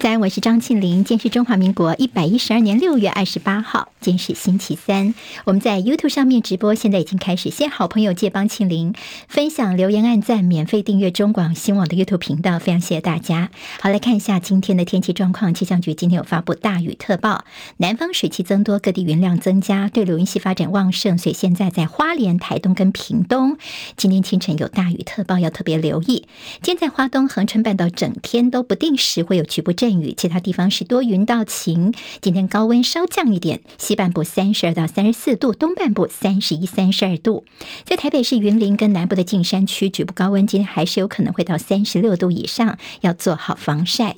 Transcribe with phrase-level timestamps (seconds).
[0.00, 1.04] 在，我是张庆玲。
[1.04, 5.14] 今天是中华民国一百一十二年六月二十八号，今天是星期三。
[5.44, 7.50] 我们在 YouTube 上面直播，现在已经开始。
[7.50, 8.94] 谢好朋友借帮庆玲
[9.28, 13.50] 分享、留言、按赞、免费订阅中广新网的 YouTube 频道，非常谢谢大家。
[13.78, 15.52] 好，来看一下今天的天气状况。
[15.52, 17.44] 气象局今天有发布大雨特报，
[17.76, 23.58] 南方水汽增多，各地云量增加，对流云系发展旺盛，所以现在在花莲、台东跟屏东，
[23.98, 26.26] 今天清晨有大雨特报，要特别留意。
[26.62, 31.92] 今天在花东、横春半岛，整天都不定时会有局部阵雨，其他地方是多云到晴。
[32.20, 37.44] 今天高温稍降一点，西半部三十二到三十四度，东半部三十一、三十二度。
[37.84, 44.16] 在台北市云林跟南部的近山区，局部高温，今天还是有可能会到三十六度以上，要做好防晒。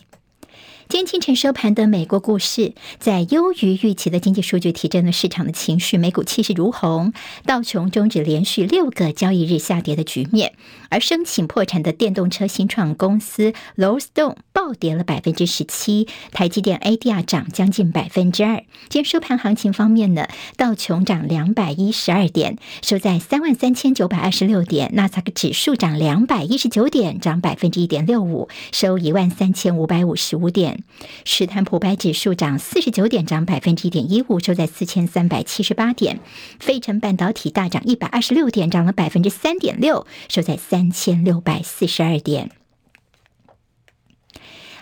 [0.93, 7.15] 今天清晨收盘的美国股市，在优于预期的经济数据提振了市场的情绪，美股气势如虹，
[7.47, 10.53] 道琼终止连续六个交易日下跌的局面。
[10.91, 18.59] 而申请破产的电动车新创公司 Low Stone 暴跌了百分之十七，台积电 ADR 涨将近百分之二。
[18.91, 30.82] 今天收盘行情方面呢，道琼涨两百一十二点，收在三万三千九百二十六点；纳斯达克指数涨两百一十九点，涨百分之一点六五，收一万三千五百五十五点。
[31.25, 36.21] 史坦普白指数涨四十九点，涨百分之一点一五，收在四千三百七十八点。
[36.59, 42.51] 费城半导体大涨一百二十六点，涨了百分之三点六，收在三千六百四十二点。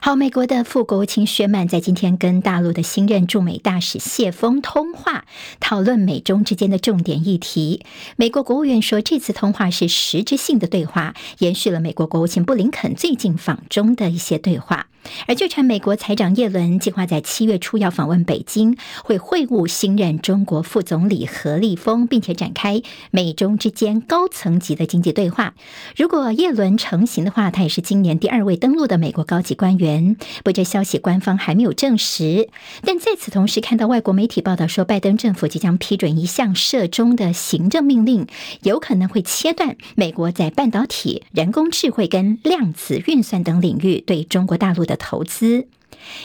[0.03, 5.27] 好，美国的副国务卿薛曼在今天跟大陆的新任驻美大使谢锋通话，
[5.61, 7.85] 讨论美中之间的重点议题。
[8.17, 14.87] 美国国务院说，这次通话是实质性的对话，延续了美国国务卿布林肯最近访中的一些对话。
[15.27, 25.55] 而就传美国财长耶伦计划在七月初要访问北京，会会晤新任中国副总理何立峰，并且展开美中之间高层级的经济对话。
[25.97, 30.17] 如果耶伦成行的话，他也是今年第二位登陆的美国高级官员。
[30.39, 32.49] 不过这消息官方还没有证实。
[32.83, 38.27] 但在此同时，看到外国媒体报道说，拜登政府即将批准一项涉中的行政命令，
[38.63, 45.69] 有可能会切断美国在半导体、人工智慧跟量子运算等领域对中国大陆的投资。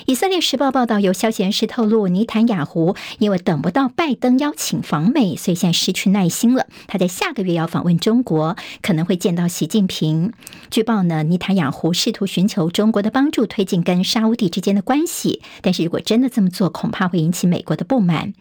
[0.05, 6.67] 以色列时报报道，有消息人士透露，尼坦雅胡因为等不到拜登邀请访美，所以现在失去耐心了。
[6.87, 10.31] 他在下个月要访问中国，可能会见到习近平。
[10.71, 15.41] 据报呢，尼坦雅胡试图寻求中国的帮助，推进跟沙乌地之间的关系。
[15.61, 18.33] 但是如果真的这么做，恐怕会引起美国的不满。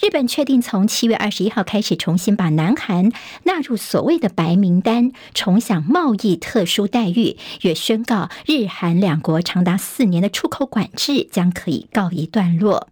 [0.00, 3.10] 日本确定从七月二十一号开始重新把南韩
[3.44, 12.88] 纳入所谓的白名单，重享贸易特殊待遇，也宣告日韩两国长达四年的出口管制将可以告一段落。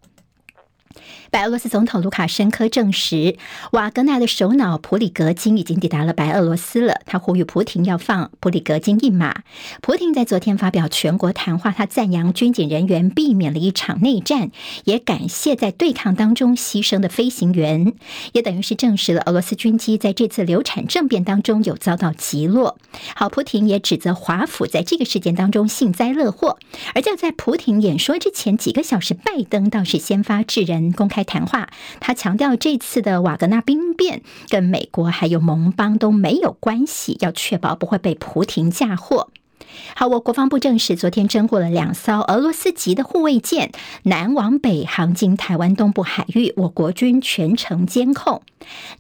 [1.31, 3.37] 白俄罗斯总统卢卡申科证实，
[3.73, 7.03] 瓦格纳的首脑普里格金已经抵达了白俄罗斯了。
[7.05, 9.43] 他呼吁普廷要放普里格金一马。
[9.83, 14.51] 普廷在昨天发表全国谈话，他赞扬军警人员避免了一场内战，
[14.85, 17.93] 也感谢在对抗当中牺牲的飞行员，
[18.33, 22.79] 也等于是证实了俄罗斯军机在这次流产政变当中有遭到击落。
[23.15, 26.59] 好，普廷也指责华府在这个事件当中幸灾乐祸。
[26.95, 31.18] 而就在普廷演说之前几个小时，拜登倒是先发制人，公开。
[31.19, 31.69] 开谈话，
[31.99, 39.31] 他强调这次的瓦格纳兵变跟美国还有盟邦都没有关系，要确保不会被普廷嫁祸。
[39.95, 43.73] 好，我国防部证实，昨天侦获了两艘俄罗斯籍的护卫舰
[44.05, 48.43] 南往北航经台湾东部海域，我国军全程监控。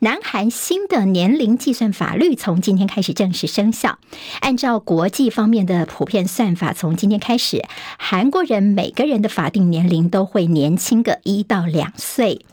[0.00, 3.98] 南韩新的年龄计算法律从今天开始正式生效，
[4.40, 7.64] 按照国际方面的普遍算法，从今天开始，
[7.98, 12.46] 韩国人每个人的法定年龄都会年轻个一到两岁。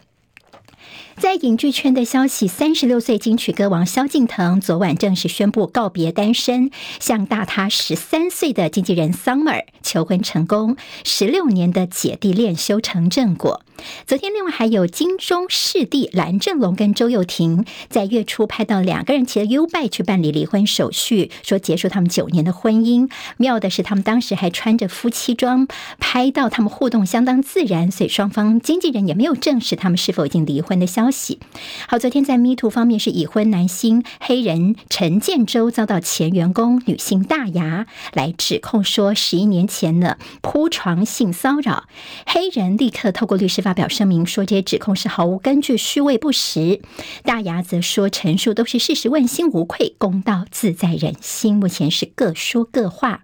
[1.17, 13.61] 在影剧圈的消息，三十六岁金曲歌王萧敬腾昨晚正式宣布告别单身，向大他十三岁的经纪人 Summer 求婚成功，十六年的姐弟恋修成正果。
[14.07, 23.09] 昨天，另外还有金钟视帝蓝正龙跟周又廷在月初拍到两个人骑着 U-Bike 去办理离婚手续，说结束他们九年的婚姻。
[23.37, 25.67] 妙的是，他们当时还穿着夫妻装，
[25.99, 31.39] 拍到他们互动相当自然，所以双方经纪人也没有证实他们是否已经离婚的消消息。
[31.87, 41.85] 好，昨天在 MeToo 方面是已婚男星黑人陈建州遭到前员工女性大牙来指控说十一年前呢铺床性骚扰，
[42.25, 43.61] 黑人立刻透过律师。
[43.61, 46.81] 发表声明说，这些指控是毫无根据、虚伪不实。
[47.23, 51.55] 大牙则说，陈述都是事实，问心无愧，公道自在人心。
[51.55, 53.23] 目前是各说各话。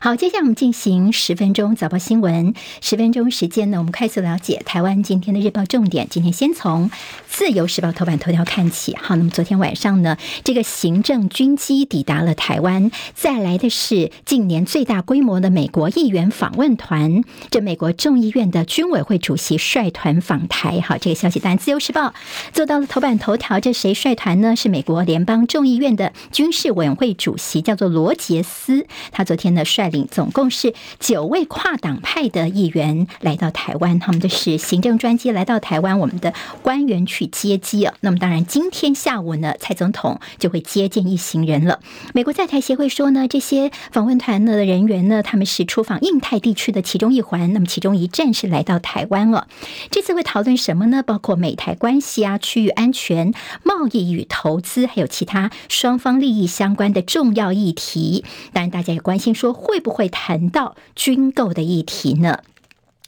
[0.00, 2.54] 好，接下来我们进行十分钟早报新闻。
[2.80, 6.06] 十分钟时间呢，我们快速了解台湾今天的日报重点。
[6.08, 6.88] 今天先从
[7.28, 8.96] 《自由时报》头版头条看起。
[8.96, 12.92] 好，那么昨天晚上呢，这个行政军机抵达了台湾。
[13.14, 17.22] 再来的是近年最大规模的美国议员访问团。
[17.50, 20.80] 这美国众议院的军委会主席率团访台。
[20.80, 22.08] 好，这个消息当然《自由时报》
[22.52, 23.58] 做到了头版头条。
[23.58, 24.54] 这谁率团呢？
[24.54, 28.86] 是美国联邦众议院的军事委员会主席，叫做罗杰斯。
[29.10, 29.88] 他昨天呢率。
[29.88, 37.94] 领总共是九位跨党派的议员来到台湾，他们的是行政专机来到台湾，我们的官员去接机啊。
[38.00, 41.80] 那么当然，今天下午呢，蔡总统就会接见一行人了。
[42.12, 49.48] 美国在台协会说呢，这些访问团的人员呢，他们是出访印太地区的其中一环，那么其中一站是来到台湾了。
[49.90, 51.02] 这次会讨论什么呢？
[51.02, 53.32] 包括美台关系啊、区域安全、
[53.62, 58.24] 贸易与投资，还有其他双方利益相关的重要议题。
[58.52, 59.78] 当然，大家也关心说会。
[59.88, 62.40] 不会谈到军购的议题呢？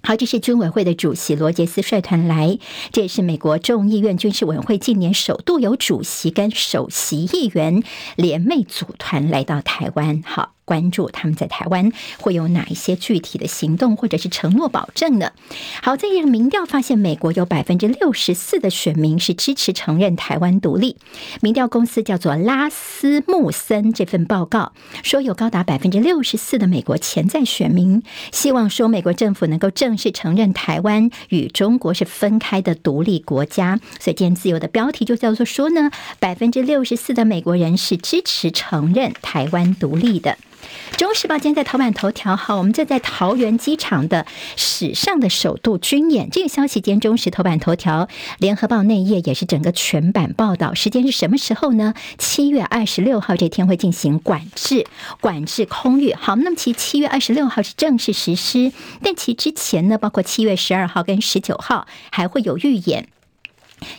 [0.03, 2.59] 好，这是军委会的主席罗杰斯率团来，
[2.91, 7.83] 这也是美国众议院军事委员会近年首度由主席跟首席议员
[8.17, 10.23] 联袂组团来到台湾。
[10.25, 10.60] 好。
[10.71, 11.91] 关注他们在台湾
[12.21, 15.33] 会有哪一些具体的行动或者是承诺保证呢？
[15.83, 20.97] 好，在一个民调发现，美国有百分之六十四的选民是支持承认台湾独立。
[21.41, 24.73] 民调公司叫做拉斯穆森，这份报告
[25.03, 33.81] 说，有高达百分之六十四的美国潜在选民希望说，美国政府能够正式承认台湾与中国是分开的独立国家。
[33.99, 35.91] 所以，今天自由的标题就叫做说呢，
[36.21, 40.39] 百分之六十四的美国人是支持承认台湾独立的。
[40.97, 44.27] 中时报今天在头版头条，好，我们就在桃园机场的
[44.57, 48.09] 史上的首度军演，这个消息今天中时头版头条，
[48.39, 50.75] 联合报内页也是整个全版报道。
[50.75, 51.95] 时间是什么时候呢？
[52.19, 54.87] 七月二十六号这天会进行管制，
[55.21, 56.15] 管制空域。
[56.15, 63.09] 好，那么其七月二十六号是正式实施，但其之前呢，包括七月十二号跟十九号还会有预演。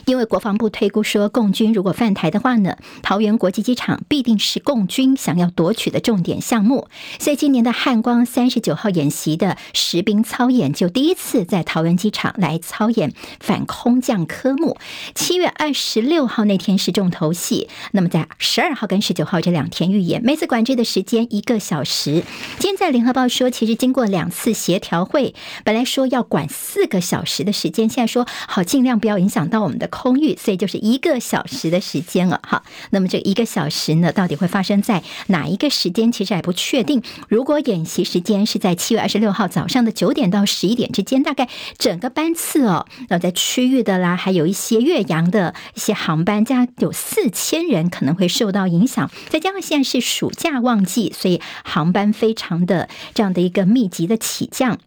[0.04, 6.88] 因为国防部推估说，共军如果犯台的话呢，桃园国际机场必定是共军想要夺取的重点项目。
[7.18, 14.76] 所以今年的汉光三十九号演习的实兵操演，就第一次在桃园机场来操演反空降科目。
[15.14, 22.22] 七月二十六号那天是重头戏，那么在十二号跟十九号这两天预演，每次管制的时间一个小时。
[22.58, 29.71] 今天在联合报说，其实经过两次协调会，本来说要管四个小时的时间，现在说好尽量不要影响到我们。
[29.72, 32.62] 我们的空域，所以就是一个小时的时间了哈。
[32.90, 36.12] 那么这一个小时呢，到底会发生在哪一个时间？
[36.12, 37.02] 其实还不确定。
[37.28, 41.48] 如果演习时间是在七月二十六号早上的九点到十一点之间，大概
[41.78, 49.10] 整个班次哦，那在区域的啦，还有一些岳阳的一些航班，加有四千人可能会受到影响。
[49.30, 54.78] 再加上现在是暑假旺季，所以航班非常的这样的一个密集的起降。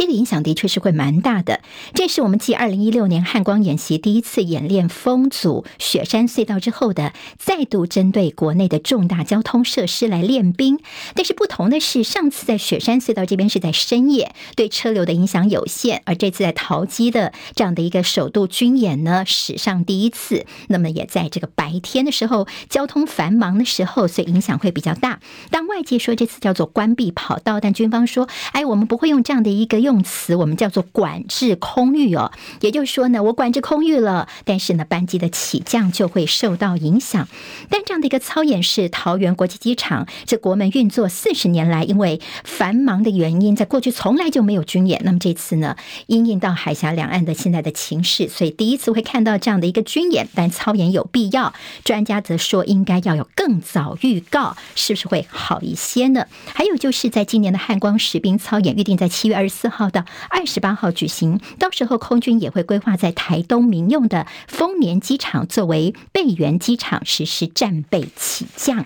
[0.00, 1.60] 这个影响的确是会蛮大的。
[1.92, 10.78] 这是我们继二零一六年汉光演习第一次演练封阻雪山隧道之后的，再度针对国内的重大交通设施来练兵。
[11.14, 25.20] 但是不同的是，上次在雪山隧道这边是在深夜，对车流的影响有限；而这次在桃机的这样的一个首度军演呢，史上第一次，那么也在这个白天的时候，交通繁忙的时候，所以影响会比较大。
[25.50, 29.89] 当外界说这次叫做关闭跑道，但军方说，哎，我们不会用这样的一个用。
[29.90, 37.26] 用词我们叫做管制空域哦，也就是说呢，我管制空域了，但是呢，班机的起降就会受到影响。
[37.68, 45.02] 但这样的一个操演是桃园国际机场，这国门运作四十年来，因为繁忙的原因，在过去从来就没有军演。
[45.04, 45.74] 那么这次呢，
[46.06, 50.28] 因应到海峡两岸的现在的情势，所以第一次会看到这样的一个军演。
[50.36, 56.26] 但操演有必要，专家则说应该要有更早预告，是不是会好一些呢？
[56.54, 59.80] 还有就是在今年的汉光实兵操演，预定在七月二十四号。
[59.80, 68.84] 号到二十八号举行，到时候空军也会规划在台东民用的丰年机场作为备援机场实施战备起降。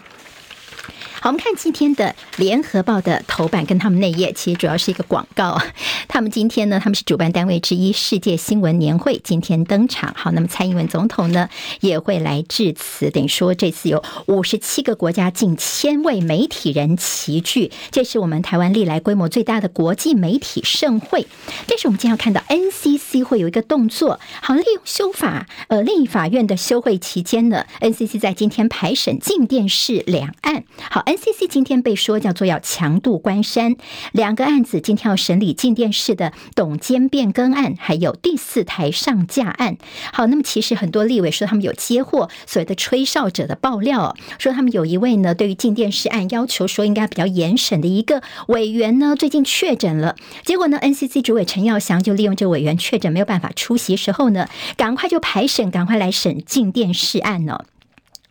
[1.25, 5.59] 好，我们看今天的联合报的头版跟他们内页，其实主要是一个广告。
[6.07, 10.12] 他们今天呢，他们是主办单位之一，世界新闻年会今天登场。
[10.14, 11.49] 好，那么蔡英文总统呢
[11.81, 21.26] 也会来致辞，等于说这次有五十七个国家近千位媒体人齐聚，这是我们台湾历来规模最大的国际媒体盛会。
[21.66, 30.64] 但是我们今天要看到 NCC 会有一个动作，好，利用修法，呃，立法院的休会期间呢，NCC 在今天排审镜电视两岸。
[30.90, 31.02] 好。
[31.14, 33.76] NCC 今天被说叫做要强渡关山，
[34.11, 39.76] 两个案子今天要审理静电视的董监变更案，还有第四台上架案。
[40.12, 57.61] 好，那么其实很多立委说他们有接获所谓的吹哨者的爆料，说他们有一位呢对于静电视案要求说应该比较严审的一个委员呢最近确诊了，结果呢 NCC 主委陈耀祥就利用这委员确诊没有办法出席时候呢，赶快就排审，赶快来审静电视案呢。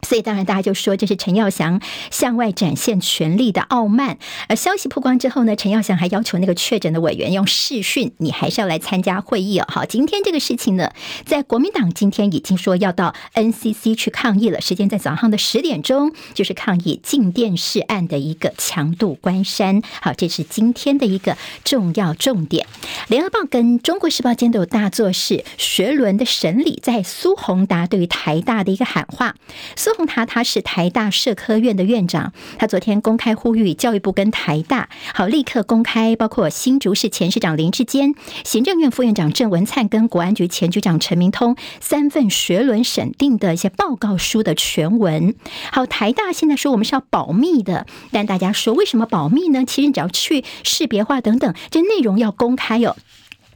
[0.03, 1.81] 所以，当然大家就说这是陈耀祥
[2.12, 4.17] 向外展现权力的傲慢。
[4.48, 9.65] 而消息曝光之后呢，陈耀祥还要求那个确诊的委员用视讯，你还是要来参加会议哦。
[9.69, 10.91] 好，今天这个事情呢，
[11.25, 19.81] 在国民党今天已经说要到 NCC 去抗议了，时间在早上的十点钟，就是抗议静电视案的一个强渡关山。
[20.01, 22.67] 好，这是今天的一个重要重点。
[23.07, 29.36] 联合报跟中国时报今天都有大作是学伦的审理，在苏宏达对于台大的一个喊话。
[29.75, 45.36] 苏他他是台大社科院的院长，他昨天公开呼吁教育部跟台大好立刻公开，包括新竹市前市长林智坚、行政院副院长郑文灿跟国安局前局长陈明通三份学伦审定的一些报告书的全文。
[45.72, 49.64] 好，台大现在说我们是要保密的，但大家说为什么保密呢？
[49.66, 52.96] 其实你只要去识别化等等，这内容要公开哦。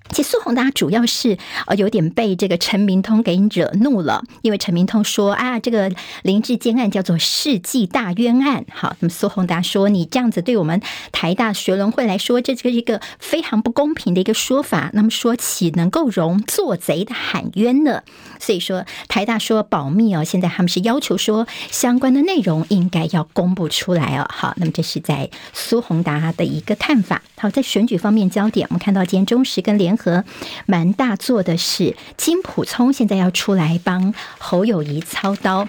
[0.10, 5.92] 其实苏宏达主要是呃有点被这个陈明通给惹怒了，因为陈明通说啊，这个
[6.24, 8.66] 林志坚案叫做世纪大冤案。
[8.72, 14.90] 好，那么苏宏达说你这样子对我们台大学伦会来说，这是一个非常不公平的一个说法。
[14.94, 18.04] 那么说岂能够容做贼的喊冤呢？
[18.40, 24.26] 所以说台大说保密哦，现在他们是要求说相关的内容应该要公布出来哦。
[24.30, 27.22] 好，那么这是在苏宏达的一个看法。
[27.38, 30.24] 好，在选举方面焦点，我们看到今天中时跟联和
[30.66, 35.68] 蛮大做的是金普聪现在要出来帮侯友谊操刀。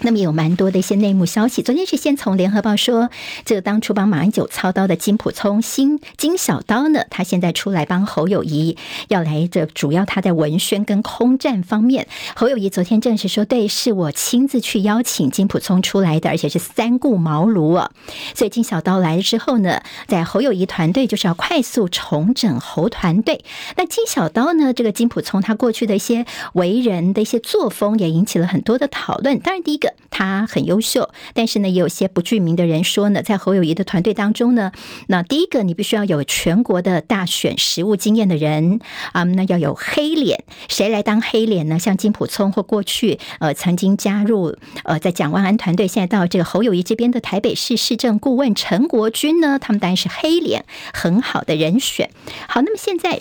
[0.00, 1.62] 那么有蛮多的一些内幕消息。
[1.62, 3.10] 昨天是先从联合报说，
[3.44, 8.76] 这个当初帮马英九操刀的金普聪新金小刀呢，他现在出来帮侯友谊
[9.08, 12.06] 要来这主要他在文宣跟空战方面。
[12.36, 17.90] 侯友谊昨天证实说，对，是我亲自去邀请金普聪出来的，而且是三顾茅庐啊。
[18.34, 23.44] 所以金小刀来了之后呢，在侯友谊团队就是要快速重整侯团队。
[23.76, 29.40] 那金小刀呢，这个金普聪他过去的一些为人的一些作风也引起了很多的讨论。
[29.40, 29.87] 当然，第一个。
[30.10, 34.72] 他很优秀，但是呢，也有些不具名的人说呢，在侯友谊的团队当中呢，
[35.08, 38.80] 那第一个你必须要有全国的大选实务经验的人
[39.12, 41.78] 啊，那要有黑脸，谁来当黑脸呢？
[41.78, 52.10] 像金普聪或过去呃曾经加入呃在蒋万安团队，现在到这个侯友谊这边的台北市市政顾问陈国军呢，他们当然是黑脸很好的人选。
[52.48, 53.20] 好，那么现在。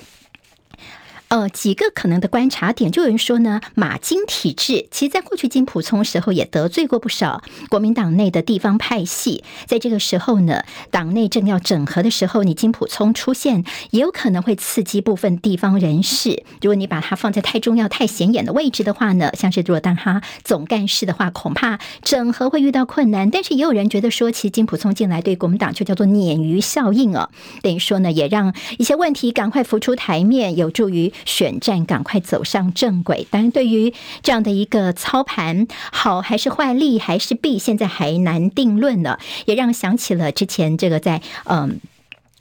[1.29, 16.43] 呃，几个可能的观察点，就有人说呢，马金体制，其实在过去金普聪时候也得罪过不少国民党内的地方派系，在这个时候呢，党内正要整合的时候，你金普聪出现，也有可能会刺激部分地方人士。
[16.61, 23.29] 如果你把它放在太重要、太显眼的位置的话呢，像是如果当他总干事的话，恐怕整合会遇到困难。
[23.29, 27.29] 但是也有人觉得说，其实金普聪进来对国民党就叫做鲶鱼效应哦，
[27.61, 31.11] 等于说呢，也让一些问题赶快浮出台面，有助于。
[31.25, 39.17] 选战赶快走上正轨，当然，对于这样的一个操盘，好还是坏，利还是弊，现在还难定论呢。
[39.45, 41.79] 也让想起了之前这个在嗯。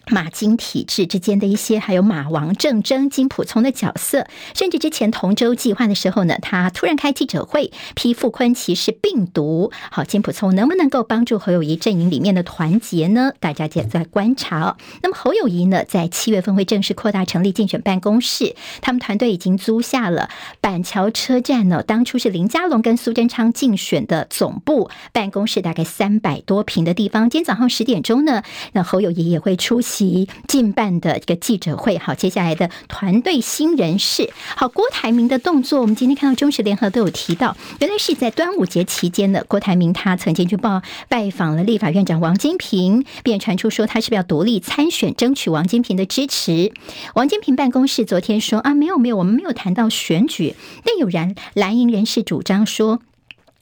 [0.08, 9.72] 马金体制之间的一些，还有马王政争金普聪的角色，甚至之前同舟计划的时候呢，他突然开记者会批傅昆奇是病毒。
[9.90, 13.32] 好，金普聪能不能够帮助侯友谊阵营里面的团结呢？
[13.40, 14.76] 大家也在观察哦。
[15.02, 27.28] 那么侯友谊呢，在七月份会正式扩大成立竞选办公室，他们团队已经租下了板桥车站呢，当初是林佳龙跟苏贞昌竞选的总部办公室，大概三百多平的地方。
[27.28, 29.95] 今天早上十点钟呢，那侯友谊也会出席。
[29.96, 46.74] 及近办的一个记者会，好，接下来的团队新人事，好，郭台铭的动作，我们今天看到中时联合都有提到，原来是在端午节期间的郭台铭，他曾经去报拜访了立法院长王金平，便传出说他是不是要独立参选，争取王金平的支持。
[47.14, 53.00] 王金平办公室昨天说啊，没有没有，我们没有谈到选举，但有人蓝营人士主张说。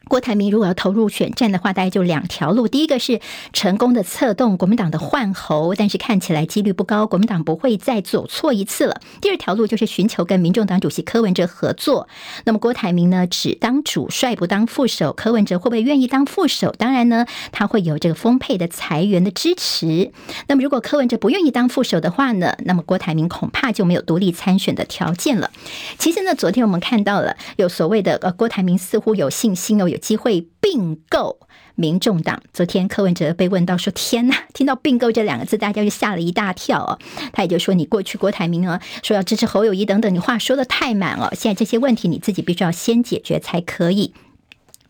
[0.08, 2.68] 郭台铭如果要投入选战的话，大概就两条路。
[2.68, 3.20] 第一个是
[3.52, 9.00] 成功的策动国民党的换候，但是看起来几率不高，国民党不会再走错一次了。
[9.20, 12.06] 第二条路就是寻求跟民众党主席柯文哲合作。
[12.44, 16.75] 那么郭台铭呢，只当主帅不当副手，柯文哲会不会愿意当副手？
[16.76, 20.12] 当然呢，他会有这个丰沛的财源的支持。
[20.49, 25.50] 那么如果柯文哲不愿意当副手的话呢，那么郭台铭恐怕就没有独立参选的条件了。
[25.99, 29.88] 其实呢，昨天我们看到了有所谓的呃，郭台铭似乎有信心哦。
[29.94, 31.38] 有机会并购
[31.76, 32.42] 民众党。
[32.52, 36.98] 昨天柯文哲被问到说：“天哪，听到并购这两个字，大家就吓了一大跳哦。”
[37.32, 41.32] 他也就说：“你过去国台铭呢说要支持侯友谊等等，你话说的太满了。
[41.36, 44.12] 现在这些问题你自己必须要先解决才可以。”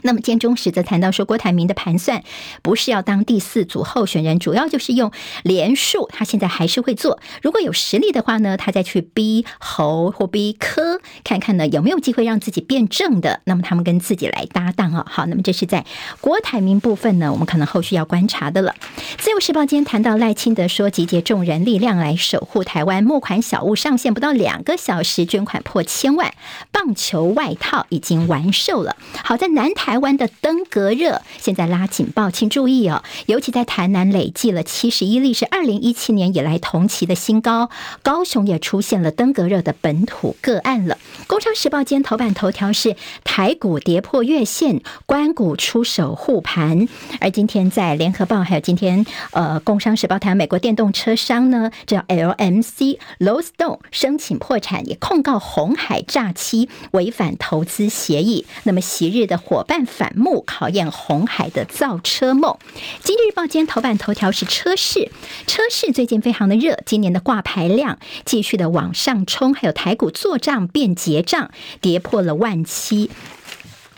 [0.07, 2.23] 那么，建中时则谈到说，郭台铭的盘算
[2.61, 5.11] 不是要当第四组候选人，主要就是用
[5.43, 6.11] 连数。
[6.13, 13.41] 他现在还是会做，如果有实力的话呢，他再去逼侯或逼柯，看看呢有没有机会让自己变正的。
[13.45, 15.07] 那么他们跟自己来搭档啊。
[15.09, 15.87] 好，那么这是在
[16.21, 18.75] 郭台铭部分呢，我们可能后续要观察的了。
[19.17, 26.35] 自由时报今天谈到赖清德说，集结众人力量来守护台湾，募款小物上线不到两个小时，捐款破千万，
[26.71, 28.97] 棒球外套已经完售了。
[29.25, 29.94] 好在南台。
[29.95, 33.05] 台湾的登革热现在拉警报，请注意哦！
[33.27, 37.71] 尤其在台南累计了七十一例，是二零一七年以来同期的新高。
[38.03, 40.99] 高雄也出现了登革热的本土个案了。
[41.29, 46.89] 工商时报今天头版头条是台股跌破月线，关股出手护盘。
[47.21, 58.45] 而今天在联合报还有今天呃工商时报谈美国电动车商呢，叫 LMC Low Stone 申请破产，也控告红海诈欺违反投资协议。
[58.65, 59.84] 那么昔日的伙伴。
[59.87, 62.57] 反目考验红海的造车梦。
[63.03, 65.11] 今日日报今天头版头条是车市，
[65.47, 71.51] 车市最近非常的热，今年的挂牌量继续的往上冲，还有台股做账变结账，
[71.81, 73.11] 跌破了万七。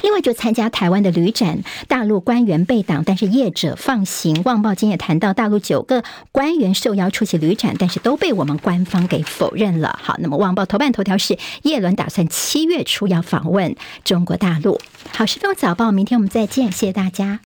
[0.03, 4.43] 另外，就参加台湾的旅展，大陆官员被挡，但是业者放行。
[4.45, 9.99] 旺报今天也谈到，大陆九个官员受邀出席旅展，但是都被我们官方给否认了。
[10.03, 13.75] 好，那么旺报头版头条是叶伦打算七月初要访问
[14.05, 14.81] 中国大陆。
[15.13, 17.41] 好，时报早报，明天我们再见，谢谢大家。